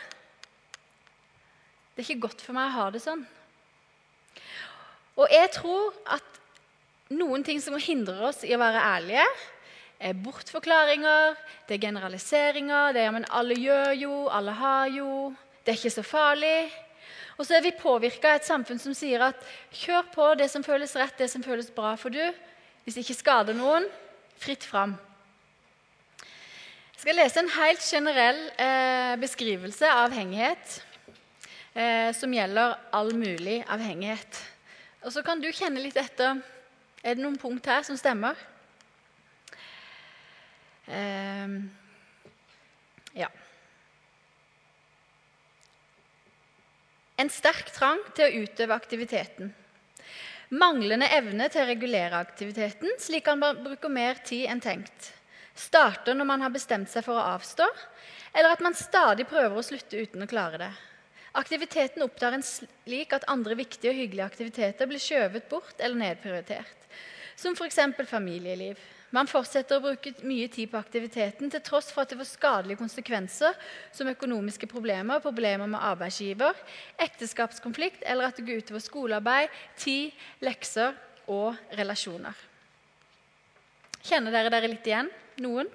[1.95, 3.25] Det er ikke godt for meg å ha det sånn.
[5.17, 6.41] Og jeg tror at
[7.17, 9.25] noen ting som hindrer oss i å være ærlige,
[9.99, 11.37] bortforklaringer,
[11.69, 15.31] det er generaliseringer, det er ja, men alle gjør jo, alle har jo,
[15.65, 16.59] det er ikke så farlig.
[17.37, 19.41] Og så er vi påvirka av et samfunn som sier at
[19.75, 22.23] kjør på det som føles rett, det som føles bra for du.
[22.85, 23.89] Hvis det ikke skader noen,
[24.41, 24.95] fritt fram.
[26.97, 30.77] Jeg skal lese en helt generell eh, beskrivelse av avhengighet
[31.77, 34.41] eh, som gjelder all mulig avhengighet.
[35.05, 36.41] Og så kan du kjenne litt etter.
[37.05, 38.39] Er det noen punkt her som stemmer?
[40.87, 41.49] Eh,
[43.19, 43.29] ja.
[47.17, 49.55] En sterk trang til å utøve aktiviteten.
[50.55, 55.13] Manglende evne til å regulere aktiviteten, slik man bruker mer tid enn tenkt.
[55.57, 57.67] Starter når man har bestemt seg for å avstå,
[58.37, 60.71] eller at man stadig prøver å slutte uten å klare det.
[61.37, 66.85] Aktiviteten opptar en slik at andre viktige og hyggelige aktiviteter blir skjøvet bort eller nedprioritert.
[67.37, 67.79] som f.eks.
[68.09, 68.79] familieliv.
[69.15, 72.81] Man fortsetter å bruke mye tid på aktiviteten til tross for at det får skadelige
[72.81, 73.55] konsekvenser
[73.95, 76.59] som økonomiske problemer, problemer med arbeidsgiver,
[77.07, 80.11] ekteskapskonflikt eller at det går utover skolearbeid, tid,
[80.43, 80.99] lekser
[81.31, 82.35] og relasjoner.
[84.07, 85.11] Kjenner dere dere litt igjen?
[85.43, 85.71] Noen?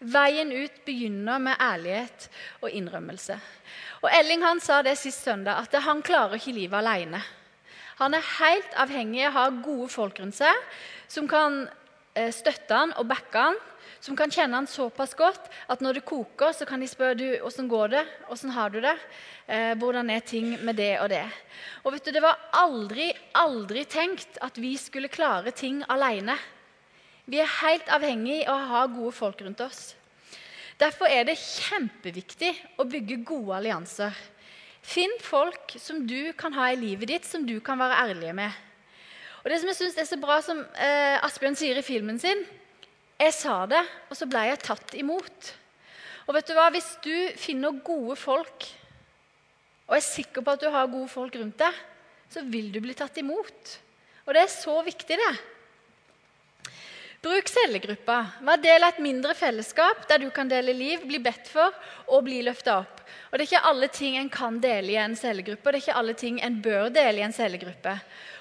[0.00, 2.30] Veien ut begynner med ærlighet
[2.62, 3.36] og innrømmelse.
[4.00, 7.20] Og Elling han sa det sist søndag, at han klarer ikke livet alene.
[8.00, 10.56] Han er helt avhengig av å ha gode folk rundt seg
[11.10, 11.66] som kan
[12.34, 13.58] støtte han og backe han,
[14.00, 17.26] som kan kjenne han såpass godt at når det koker, så kan de spørre du,
[17.42, 18.94] hvordan går det, hvordan har du det,
[19.46, 21.26] eh, hvordan er ting med det og det.
[21.84, 26.36] Og vet du, Det var aldri, aldri tenkt at vi skulle klare ting alene.
[27.26, 29.94] Vi er helt avhengig av å ha gode folk rundt oss.
[30.80, 34.16] Derfor er det kjempeviktig å bygge gode allianser.
[34.80, 38.50] Finn folk som du kan ha i livet ditt, som du kan være ærlige med.
[39.40, 42.42] Og det som jeg synes er så bra, som eh, Asbjørn sier i filmen sin
[43.20, 45.52] Jeg sa det, og så ble jeg tatt imot.
[46.28, 46.68] Og vet du hva?
[46.72, 48.66] Hvis du finner gode folk,
[49.88, 51.78] og er sikker på at du har gode folk rundt deg,
[52.30, 53.72] så vil du bli tatt imot.
[54.28, 55.32] Og det er så viktig, det.
[57.20, 58.20] Bruk cellegruppa.
[58.46, 61.74] Vær del av et mindre fellesskap der du kan dele liv, bli bedt for
[62.06, 63.02] og bli løfta opp.
[63.30, 65.84] Og Det er ikke alle ting en kan dele i en cellegruppe, og det er
[65.84, 67.98] ikke alle ting en bør dele i en cellegruppe.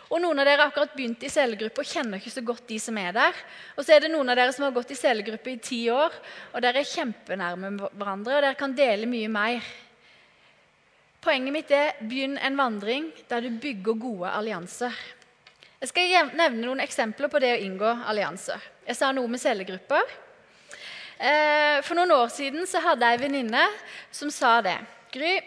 [0.10, 2.80] Og Noen av dere har akkurat begynt i cellegruppe og kjenner ikke så godt de
[2.82, 3.44] som er der.
[3.78, 6.16] Og så er det noen av dere som har gått i cellegruppe i ti år,
[6.54, 9.70] og dere er kjempenærme hverandre, og dere kan dele mye mer.
[11.22, 14.96] Poenget mitt er begynn en vandring der du bygger gode allianser.
[15.80, 18.64] Jeg skal nevne noen eksempler på det å inngå allianser.
[18.88, 20.18] Jeg sa noe med cellegrupper.
[21.20, 23.64] Eh, for noen år siden så hadde jeg en venninne
[24.12, 24.78] som sa det.
[25.14, 25.38] Gry,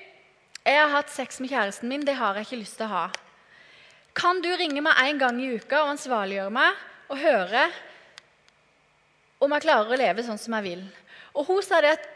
[0.62, 2.04] jeg har hatt sex med kjæresten min.
[2.06, 3.04] Det har jeg ikke lyst til å ha.
[4.12, 6.80] Kan du ringe meg en gang i uka og ansvarliggjøre meg
[7.12, 7.66] og høre
[9.42, 10.82] om jeg klarer å leve sånn som jeg vil?
[11.32, 12.10] Og hun sa det at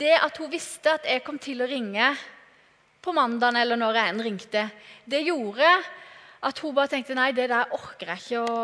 [0.00, 2.10] det at hun visste at jeg kom til å ringe
[3.00, 4.64] på mandagen eller når jeg enn ringte,
[5.06, 5.70] det gjorde
[6.46, 8.58] at hun bare tenkte nei, det der orker jeg ikke å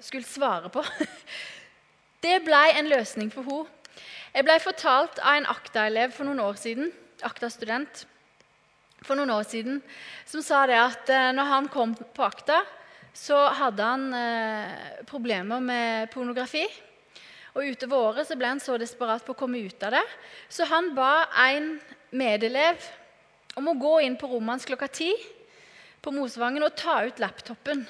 [0.00, 0.84] skulle svare på.
[2.22, 3.66] Det ble en løsning for henne.
[4.32, 6.92] Jeg ble fortalt av en Akta-elev for noen år siden,
[7.26, 8.04] Akta-student,
[9.06, 9.80] for noen år siden,
[10.28, 12.62] som sa det at eh, når han kom på Akta,
[13.12, 16.64] så hadde han eh, problemer med pornografi.
[17.52, 20.06] Og Utover året så ble han så desperat på å komme ut av det,
[20.48, 21.74] så han ba en
[22.16, 22.80] medelev
[23.60, 25.10] om å gå inn på rommet hans klokka ti
[26.02, 27.84] på Mosvangen og ta ut laptopen.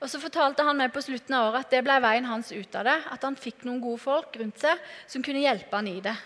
[0.00, 2.76] Og så fortalte han meg på slutten av året at det ble veien hans ut
[2.80, 2.96] av det.
[3.12, 6.16] At han fikk noen gode folk rundt seg som kunne hjelpe han i det.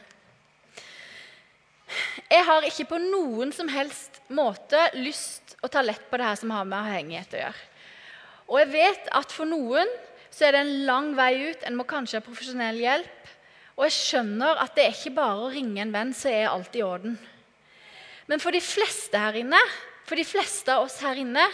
[2.30, 6.40] Jeg har ikke på noen som helst måte lyst å ta lett på det her
[6.40, 7.70] som har med avhengighet å gjøre.
[8.48, 9.90] Og jeg vet at for noen
[10.34, 11.62] så er det en lang vei ut.
[11.64, 13.32] En må kanskje ha profesjonell hjelp.
[13.78, 16.76] Og jeg skjønner at det er ikke bare å ringe en venn, så er alt
[16.76, 17.16] i orden.
[18.30, 19.60] Men for de fleste her inne
[20.04, 21.44] for de fleste av oss her inne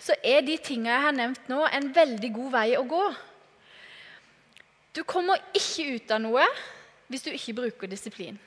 [0.00, 3.02] så er de tingene jeg har nevnt nå, en veldig god vei å gå.
[4.96, 6.46] Du kommer ikke ut av noe
[7.10, 8.38] hvis du ikke bruker disiplin.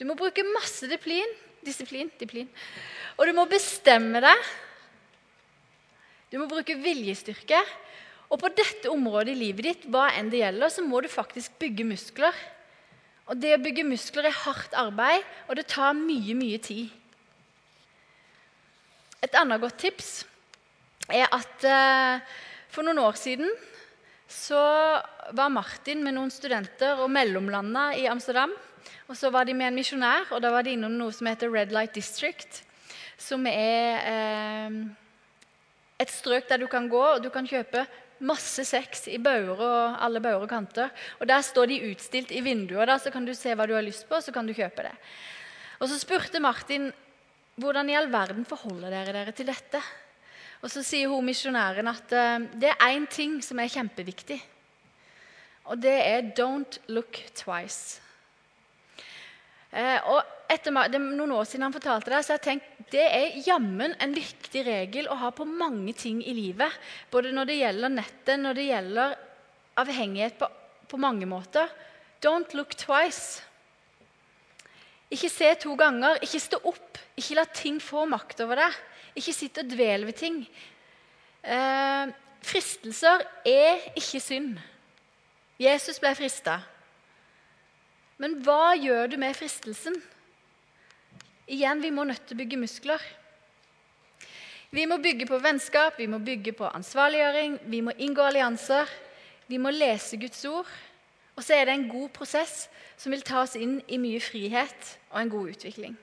[0.00, 1.28] Du må bruke masse disiplin,
[1.60, 2.48] disiplin, disiplin.
[3.18, 4.46] og du må bestemme deg.
[6.32, 7.60] Du må bruke viljestyrke.
[8.30, 11.58] Og på dette området i livet ditt, hva enn det gjelder, så må du faktisk
[11.60, 12.36] bygge muskler.
[13.28, 16.94] Og det å bygge muskler er hardt arbeid, og det tar mye, mye tid.
[19.20, 20.10] Et annet godt tips
[21.12, 22.22] er at eh,
[22.72, 23.50] for noen år siden
[24.30, 24.62] så
[25.36, 28.54] var Martin med noen studenter og mellomlanda i Amsterdam.
[29.08, 31.50] Og så var de med en misjonær, og da var de innom noe som heter
[31.52, 32.62] Red Light District.
[33.20, 34.78] Som er eh,
[36.00, 37.84] et strøk der du kan gå og du kan kjøpe
[38.20, 40.90] masse sex i bauger og alle bauger og kanter.
[41.20, 43.84] Og Der står de utstilt i vinduer, da, så kan du se hva du har
[43.84, 44.94] lyst på, og så kan du kjøpe det.
[45.80, 46.90] Og Så spurte Martin
[47.60, 49.80] hvordan i all verden forholder dere dere til dette?
[50.60, 54.40] Og Så sier hun misjonæren at uh, det er én ting som er kjempeviktig.
[55.64, 58.00] Og det er 'don't look twice'.
[59.70, 63.04] Uh, og etter er noen år siden han fortalte det, så har jeg tenkt det
[63.06, 66.74] er jammen en viktig regel å ha på mange ting i livet.
[67.12, 69.14] Både når det gjelder nettet, når det gjelder
[69.78, 70.48] avhengighet på,
[70.90, 71.70] på mange måter.
[72.20, 73.44] Don't look twice.
[75.10, 76.18] Ikke se to ganger.
[76.22, 76.98] Ikke stå opp.
[77.18, 78.80] Ikke la ting få makt over deg.
[79.18, 80.42] Ikke sitt og dvel ved ting.
[81.42, 82.10] Eh,
[82.46, 84.58] fristelser er ikke synd.
[85.60, 86.60] Jesus ble frista.
[88.20, 89.96] Men hva gjør du med fristelsen?
[91.50, 93.04] Igjen, vi må nødt til å bygge muskler.
[94.70, 98.90] Vi må bygge på vennskap, vi må bygge på ansvarliggjøring, vi må inngå allianser.
[99.50, 100.68] Vi må lese Guds ord.
[101.34, 102.68] Og så er det en god prosess
[103.00, 105.96] som vil ta oss inn i mye frihet og en god utvikling.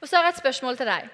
[0.00, 1.10] Og så har jeg et spørsmål til deg.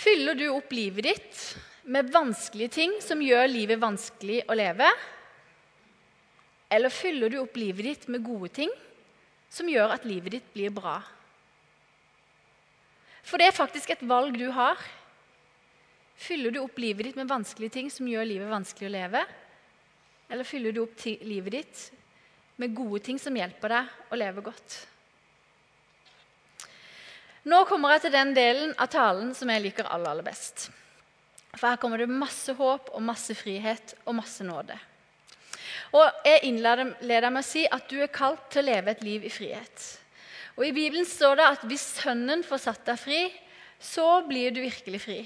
[0.00, 1.42] Fyller du opp livet ditt
[1.90, 4.88] med vanskelige ting som gjør livet vanskelig å leve?
[6.70, 8.70] Eller fyller du opp livet ditt med gode ting
[9.50, 11.00] som gjør at livet ditt blir bra?
[13.26, 14.78] For det er faktisk et valg du har.
[16.20, 19.24] Fyller du opp livet ditt med vanskelige ting som gjør livet vanskelig å leve?
[20.30, 21.84] Eller fyller du opp livet ditt
[22.60, 24.76] med gode ting som hjelper deg å leve godt?
[27.50, 30.68] Nå kommer jeg til den delen av talen som jeg liker aller, aller best.
[31.56, 34.76] For her kommer det masse håp og masse frihet og masse nåde.
[35.92, 39.24] Og Jeg innleder med å si at du er kalt til å leve et liv
[39.26, 39.86] i frihet.
[40.56, 43.20] Og I Bibelen står det at hvis Sønnen får satt deg fri,
[43.80, 45.20] så blir du virkelig fri.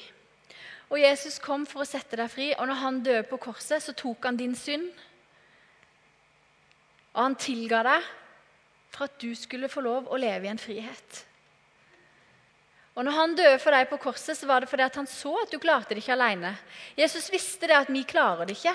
[0.92, 3.96] Og Jesus kom for å sette deg fri, og når han døde på korset, så
[3.98, 4.87] tok han din synd.
[7.14, 8.11] Og han tilga deg
[8.94, 11.24] for at du skulle få lov å leve i en frihet.
[12.94, 15.50] Og når han døde for deg på korset, så var det fordi han så at
[15.50, 16.53] du klarte det ikke alene.
[16.94, 18.74] Jesus visste det at vi klarer det ikke.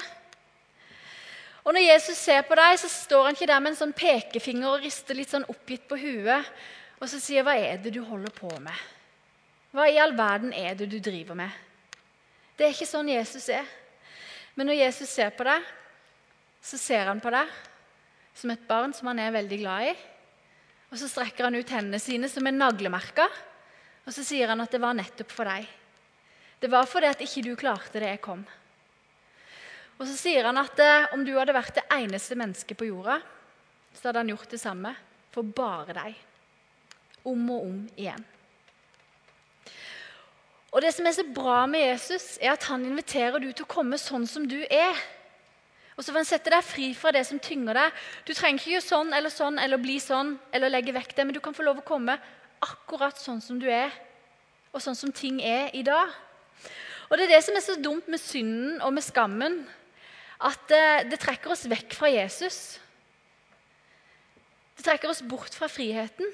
[1.65, 4.69] Og når Jesus ser på deg, så står han ikke der med en sånn pekefinger
[4.71, 6.53] og rister litt sånn oppgitt på huet
[6.99, 8.87] og så sier 'Hva er det du holder på med?'
[9.71, 11.51] Hva i all verden er det du driver med?
[12.57, 13.65] Det er ikke sånn Jesus er.
[14.55, 15.63] Men når Jesus ser på deg,
[16.61, 17.47] så ser han på deg
[18.33, 19.95] som et barn som han er veldig glad i.
[20.91, 23.29] Og så strekker han ut hendene sine som er naglemerka,
[24.05, 25.67] og så sier han at det var nettopp for deg.
[26.59, 28.45] Det var fordi at ikke du klarte det jeg kom.
[29.99, 33.19] Og så sier han at eh, om du hadde vært det eneste mennesket på jorda,
[33.91, 34.93] så hadde han gjort det samme
[35.33, 36.19] for bare deg.
[37.27, 38.23] Om og om igjen.
[40.69, 43.73] Og Det som er så bra med Jesus, er at han inviterer du til å
[43.73, 44.95] komme sånn som du er.
[45.97, 48.03] Og så får han sette deg fri fra det som tynger deg.
[48.23, 51.35] Du trenger ikke gjøre sånn eller sånn eller bli sånn eller legge vekk det, men
[51.35, 52.15] du kan få lov å komme
[52.63, 53.91] akkurat sånn som du er,
[54.71, 56.13] og sånn som ting er i dag.
[57.09, 59.63] Og Det er det som er så dumt med synden og med skammen,
[60.39, 62.79] at det, det trekker oss vekk fra Jesus.
[64.79, 66.29] Det trekker oss bort fra friheten.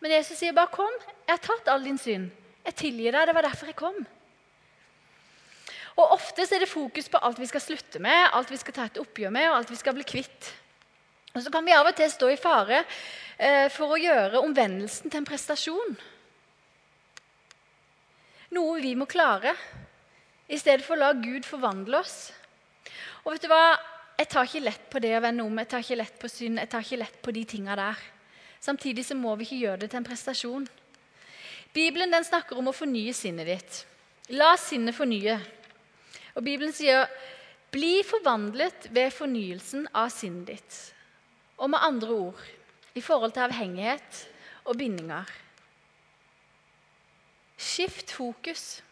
[0.00, 0.92] Men Jesus sier bare 'kom,
[1.26, 2.30] jeg har tatt all din synd'.
[2.64, 3.26] Jeg tilgir deg.
[3.26, 4.06] Det var derfor jeg kom.
[5.96, 8.84] Og Ofte er det fokus på alt vi skal slutte med, alt vi skal ta
[8.84, 10.52] et oppgjør med, og alt vi skal bli kvitt.
[11.34, 12.84] Og Så kan vi av og til stå i fare
[13.38, 15.98] eh, for å gjøre omvendelsen til en prestasjon.
[18.50, 19.54] Noe vi må klare,
[20.50, 22.32] i stedet for å la Gud forvandle oss.
[23.24, 23.78] Og vet du hva?
[24.20, 26.60] Jeg tar ikke lett på det å vende om, jeg tar ikke lett på synd,
[26.60, 28.02] jeg tar ikke lett på de tinga der.
[28.60, 30.66] Samtidig så må vi ikke gjøre det til en prestasjon.
[31.72, 33.78] Bibelen den snakker om å fornye sinnet ditt.
[34.36, 35.38] La sinnet fornye.
[36.36, 37.08] Og Bibelen sier
[37.72, 40.92] 'bli forvandlet ved fornyelsen av sinnet ditt'.
[41.58, 42.40] Og med andre ord
[42.94, 44.28] i forhold til avhengighet
[44.64, 45.24] og bindinger.
[47.56, 48.82] Skift fokus.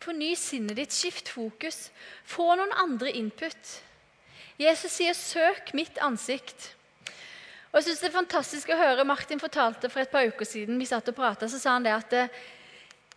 [0.00, 0.94] Forny sinnet ditt.
[0.96, 1.90] Skift fokus.
[2.24, 3.80] Få noen andre input.
[4.60, 6.74] Jesus sier 'søk mitt ansikt'.
[7.70, 10.78] Og jeg synes Det er fantastisk å høre Martin fortalte for et par uker siden
[10.78, 12.28] vi satt og pratet, så sa han det at eh,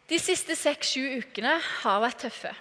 [0.08, 2.54] de siste seks-sju ukene har vært tøffe.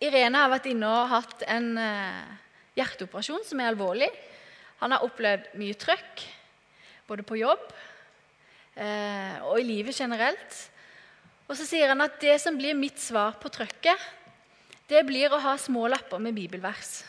[0.00, 2.24] Irene har vært inne og hatt en uh,
[2.74, 4.08] hjerteoperasjon som er alvorlig.
[4.80, 6.24] Han har opplevd mye trøkk,
[7.06, 10.71] både på jobb uh, og i livet generelt.
[11.48, 13.98] Og så sier han at det som blir mitt svar på trøkket,
[14.88, 17.02] det blir å ha små lapper med bibelvers.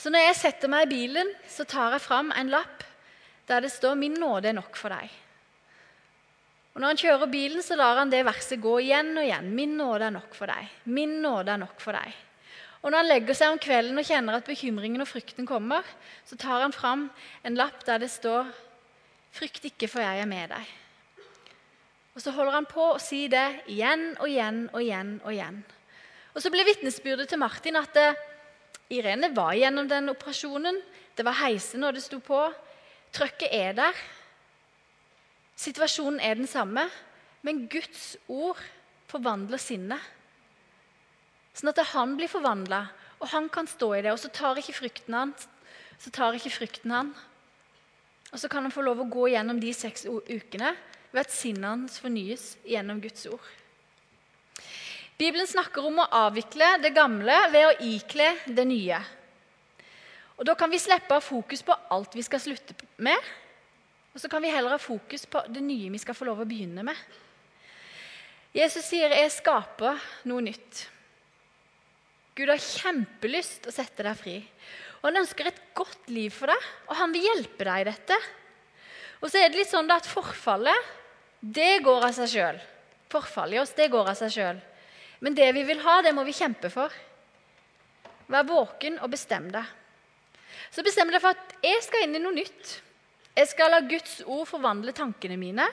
[0.00, 2.86] Så når jeg setter meg i bilen, så tar jeg fram en lapp
[3.50, 5.10] der det står 'Min nåde er nok for deg'.
[6.74, 9.54] Og Når han kjører bilen, så lar han det verset gå igjen og igjen.
[9.54, 10.68] 'Min nåde er nok for deg'.
[10.84, 12.14] Min nåde er nok for deg.
[12.82, 15.82] Og Når han legger seg om kvelden og kjenner at bekymringen og frykten kommer,
[16.24, 17.10] så tar han fram
[17.44, 18.46] en lapp der det står
[19.32, 20.79] 'Frykt ikke, for jeg er med deg'.
[22.20, 25.12] Og Så holder han på å si det igjen og igjen og igjen.
[25.24, 25.62] Og igjen.
[26.36, 28.10] Og Så blir vitnesbyrdet til Martin at det,
[28.92, 30.82] Irene var gjennom den operasjonen.
[31.16, 32.42] Det var heise når det sto på.
[33.16, 34.02] Trøkket er der.
[35.56, 36.84] Situasjonen er den samme.
[37.40, 38.60] Men Guds ord
[39.08, 40.04] forvandler sinnet.
[41.56, 42.82] Sånn at han blir forvandla,
[43.16, 44.12] og han kan stå i det.
[44.12, 45.32] Og så tar ikke frykten han.
[45.96, 47.16] Så tar ikke frykten han.
[48.28, 50.76] Og så kan han få lov å gå gjennom de seks ukene
[51.10, 53.46] ved at sinnet hans fornyes gjennom Guds ord.
[55.20, 59.00] Bibelen snakker om å avvikle det gamle ved å ikle det nye.
[60.40, 63.18] Og Da kan vi slippe av fokus på alt vi skal slutte med,
[64.14, 66.48] og så kan vi heller ha fokus på det nye vi skal få lov å
[66.48, 66.96] begynne med.
[68.54, 70.88] Jesus sier 'jeg skaper noe nytt'.
[72.34, 74.36] Gud har kjempelyst å sette deg fri.
[75.02, 76.56] Og Han ønsker et godt liv for deg,
[76.88, 78.16] og han vil hjelpe deg i dette.
[79.20, 80.76] Og så er det litt sånn at forfallet,
[81.40, 82.60] det går av seg sjøl.
[83.10, 84.60] Forfallet i oss, det går av seg sjøl.
[85.24, 86.92] Men det vi vil ha, det må vi kjempe for.
[88.30, 89.64] Vær våken og bestem deg.
[90.70, 92.76] Så bestem deg for at jeg skal inn i noe nytt.
[93.36, 95.66] Jeg skal la Guds ord forvandle tankene mine.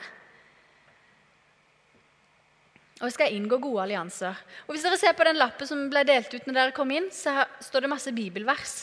[2.98, 4.38] Og jeg skal inngå gode allianser.
[4.66, 7.12] Og Hvis dere ser på den lappen som ble delt ut når dere kom inn,
[7.14, 8.74] så står det masse bibelvers.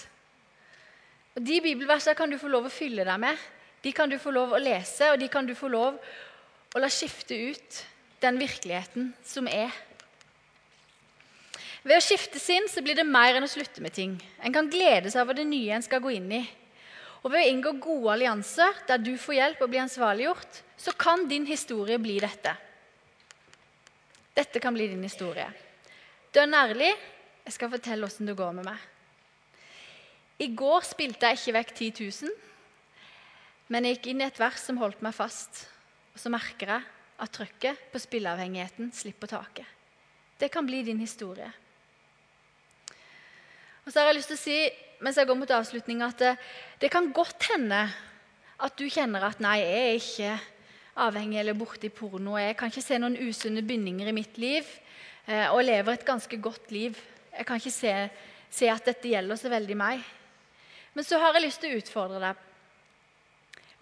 [1.35, 3.41] Og De bibelversene kan du få lov å fylle deg med.
[3.83, 5.99] De kan du få lov å lese, og de kan du få lov
[6.75, 7.81] å la skifte ut
[8.23, 9.71] den virkeligheten som er.
[11.85, 14.17] Ved å skifte sinn så blir det mer enn å slutte med ting.
[14.43, 16.43] En kan glede seg over det nye en skal gå inn i.
[17.23, 21.27] Og ved å inngå gode allianser der du får hjelp og blir ansvarliggjort, så kan
[21.29, 22.55] din historie bli dette.
[24.35, 25.47] Dette kan bli din historie.
[26.35, 26.91] Dønn ærlig.
[27.45, 28.81] Jeg skal fortelle åssen det går med meg.
[30.41, 31.91] I går spilte jeg ikke vekk 10
[32.25, 32.33] 000,
[33.71, 35.61] men jeg gikk inn i et vers som holdt meg fast.
[36.15, 36.87] Og så merker jeg
[37.21, 39.67] at trøkket på spilleavhengigheten slipper taket.
[40.39, 41.51] Det kan bli din historie.
[43.85, 44.57] Og så har jeg lyst til å si
[45.03, 46.33] mens jeg går mot avslutning, at det,
[46.81, 47.83] det kan godt hende
[48.63, 50.31] at du kjenner at nei, jeg er ikke
[51.05, 52.37] avhengig eller borti porno.
[52.39, 54.63] Jeg kan ikke se noen usunne bindinger i mitt liv
[55.27, 56.97] eh, og lever et ganske godt liv.
[57.35, 57.93] Jeg kan ikke se,
[58.49, 60.03] se, at dette gjelder så veldig meg.
[60.95, 62.43] Men så har jeg lyst til å utfordre deg.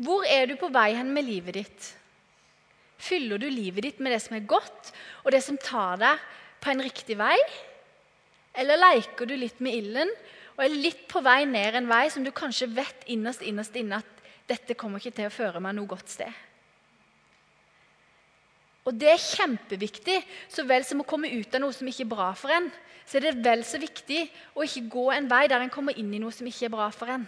[0.03, 1.91] Hvor er du på vei hen med livet ditt?
[3.03, 4.93] Fyller du livet ditt med det som er godt,
[5.23, 6.23] og det som tar deg
[6.63, 7.35] på en riktig vei?
[8.55, 10.11] Eller leker du litt med ilden
[10.53, 13.99] og er litt på vei ned en vei som du kanskje vet innerst innerst inne
[14.03, 16.31] at dette kommer ikke til å føre meg noe godt sted?
[18.83, 20.17] Og det er kjempeviktig.
[20.51, 22.67] Så vel som å komme ut av noe som ikke er bra for en,
[23.07, 24.25] så er det vel så viktig
[24.55, 26.89] å ikke gå en vei der en kommer inn i noe som ikke er bra
[26.93, 27.25] for en.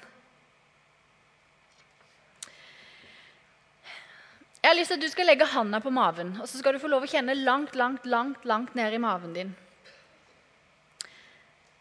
[4.65, 6.81] Jeg har lyst til at Du skal legge handa på maven og så skal du
[6.81, 9.51] få lov å kjenne langt, langt, langt, langt ned i maven din.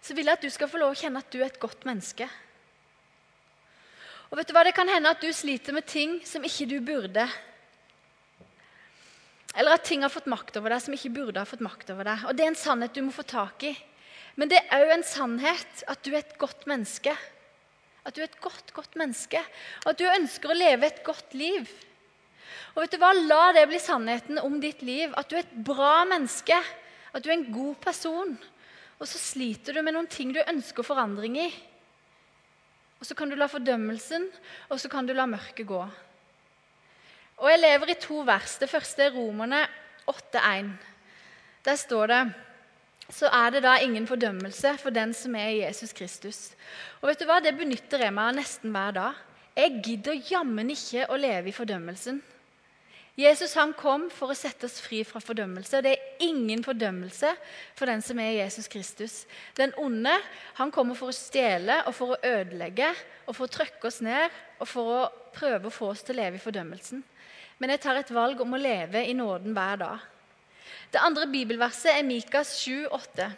[0.05, 1.87] Så vil jeg at du skal få lov å kjenne at du er et godt
[1.89, 2.27] menneske.
[4.29, 6.75] Og vet du hva, Det kan hende at du sliter med ting som ikke du
[6.85, 7.25] burde.
[9.57, 12.11] Eller at ting har fått makt over deg som ikke burde ha fått makt over
[12.11, 12.29] deg.
[12.29, 13.73] Og Det er en sannhet du må få tak i.
[14.37, 17.17] Men det er òg en sannhet at du er et godt menneske.
[18.05, 19.41] At du er et godt, godt menneske.
[19.87, 21.73] Og at du ønsker å leve et godt liv.
[22.75, 23.13] Og vet du hva?
[23.17, 25.13] La det bli sannheten om ditt liv.
[25.19, 26.59] At du er et bra menneske.
[27.15, 28.35] At du er en god person.
[28.99, 31.49] Og så sliter du med noen ting du ønsker forandring i.
[33.01, 34.23] Og så kan du la fordømmelsen,
[34.73, 35.83] og så kan du la mørket gå.
[37.37, 38.57] Og Jeg lever i to vers.
[38.59, 39.67] Det første er Romerne
[40.09, 40.71] 8,1.
[41.67, 42.23] Der står det
[43.13, 46.39] så er det da ingen fordømmelse for den som er Jesus Kristus.
[47.03, 47.41] Og vet du hva?
[47.45, 49.19] Det benytter jeg meg av nesten hver dag.
[49.55, 52.23] Jeg gidder jammen ikke å leve i fordømmelsen.
[53.17, 55.77] Jesus han kom for å sette oss fri fra fordømmelse.
[55.79, 57.31] og Det er ingen fordømmelse
[57.79, 59.21] for den som er Jesus Kristus.
[59.55, 60.17] Den onde
[60.59, 62.91] han kommer for å stjele og for å ødelegge
[63.27, 66.23] og for å trykke oss ned og for å prøve å få oss til å
[66.25, 67.05] leve i fordømmelsen
[67.59, 70.03] men jeg tar et valg om å leve i nåden hver dag.
[70.93, 73.29] Det andre bibelverset er Mikas 7, 8.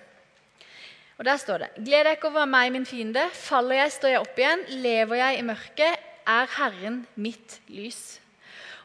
[1.17, 3.25] Og Der står det.: Gled ikke over meg, min fiende.
[3.33, 4.65] Faller jeg, står jeg opp igjen.
[4.85, 8.19] Lever jeg i mørket, er Herren mitt lys.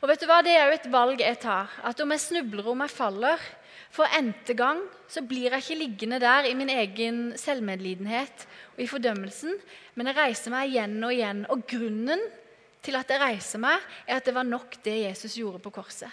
[0.01, 0.39] Og vet du hva?
[0.41, 1.69] Det er jo et valg jeg tar.
[1.85, 3.43] At om jeg snubler om jeg faller,
[3.91, 4.79] for n-te gang
[5.11, 9.57] så blir jeg ikke liggende der i min egen selvmedlidenhet og i fordømmelsen,
[9.99, 11.45] men jeg reiser meg igjen og igjen.
[11.51, 12.23] Og grunnen
[12.81, 16.09] til at jeg reiser meg, er at det var nok det Jesus gjorde på korset.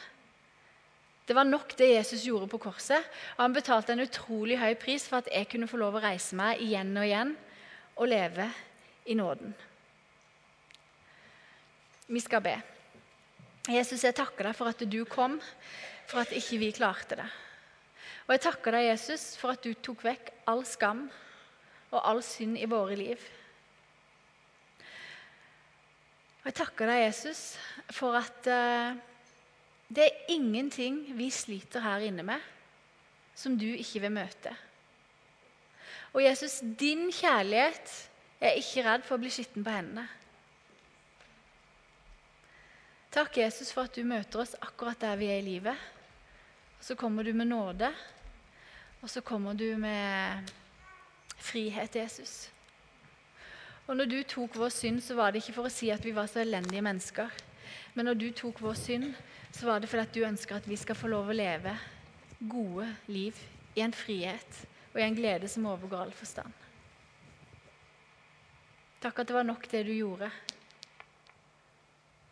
[1.28, 3.04] Det var nok det Jesus gjorde på korset,
[3.36, 6.36] og han betalte en utrolig høy pris for at jeg kunne få lov å reise
[6.36, 7.34] meg igjen og igjen
[7.96, 8.48] og leve
[9.08, 9.54] i nåden.
[12.08, 12.56] Vi skal be.
[13.68, 15.36] Jesus, jeg takker deg for at du kom,
[16.08, 17.26] for at ikke vi klarte det.
[18.24, 21.06] Og jeg takker deg, Jesus, for at du tok vekk all skam
[21.90, 23.20] og all synd i våre liv.
[26.40, 27.42] Og Jeg takker deg, Jesus,
[27.92, 28.96] for at uh,
[29.92, 32.40] det er ingenting vi sliter her inne med,
[33.36, 34.54] som du ikke vil møte.
[36.16, 37.92] Og Jesus, din kjærlighet
[38.40, 40.06] er ikke redd for å bli skitten på hendene.
[43.10, 45.86] Takk, Jesus, for at du møter oss akkurat der vi er i livet.
[46.78, 47.88] Og så kommer du med nåde,
[49.00, 50.50] og så kommer du med
[51.38, 52.50] frihet, Jesus.
[53.86, 56.12] Og når du tok vår synd, så var det ikke for å si at vi
[56.12, 57.32] var så elendige mennesker.
[57.96, 59.14] Men når du tok vår synd,
[59.56, 61.72] så var det fordi at du ønsker at vi skal få lov å leve
[62.38, 63.38] gode liv
[63.74, 64.60] i en frihet
[64.92, 66.52] og i en glede som overgår all forstand.
[69.00, 70.28] Takk at det var nok det du gjorde.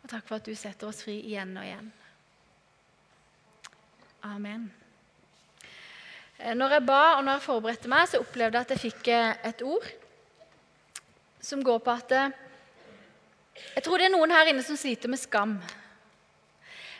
[0.07, 1.87] Og takk for at du setter oss fri igjen og igjen.
[4.23, 4.69] Amen.
[6.39, 9.09] Eh, Når jeg ba og når jeg forberedte meg, så opplevde jeg at jeg fikk
[9.11, 9.89] eh, et ord
[11.43, 12.39] som går på at eh,
[13.73, 15.57] Jeg tror det er noen her inne som sliter med skam.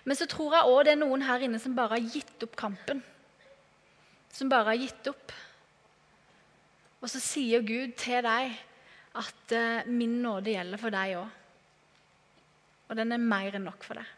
[0.03, 2.60] Men så tror jeg òg det er noen her inne som bare har gitt opp
[2.60, 2.99] kampen.
[4.36, 5.32] Som bare har gitt opp.
[6.99, 8.51] Og så sier Gud til deg
[9.16, 11.36] at min nåde gjelder for deg òg.
[12.88, 14.16] Og den er mer enn nok for deg.